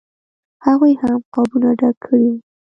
[0.65, 2.39] هغوی هم قابونه ډک کړي وو.